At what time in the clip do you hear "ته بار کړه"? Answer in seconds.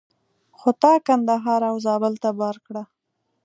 2.23-2.83